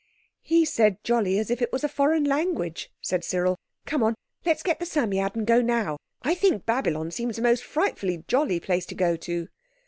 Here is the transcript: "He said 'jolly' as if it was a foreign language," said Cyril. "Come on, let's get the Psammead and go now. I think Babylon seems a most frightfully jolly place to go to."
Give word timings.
"He 0.41 0.65
said 0.65 0.97
'jolly' 1.03 1.37
as 1.37 1.51
if 1.51 1.61
it 1.61 1.71
was 1.71 1.83
a 1.83 1.87
foreign 1.87 2.23
language," 2.23 2.91
said 3.03 3.23
Cyril. 3.23 3.59
"Come 3.85 4.01
on, 4.01 4.15
let's 4.45 4.63
get 4.63 4.79
the 4.79 4.85
Psammead 4.87 5.35
and 5.35 5.45
go 5.45 5.61
now. 5.61 5.97
I 6.23 6.33
think 6.33 6.65
Babylon 6.65 7.11
seems 7.11 7.37
a 7.37 7.41
most 7.43 7.63
frightfully 7.63 8.23
jolly 8.27 8.59
place 8.59 8.87
to 8.87 8.95
go 8.95 9.15
to." 9.17 9.47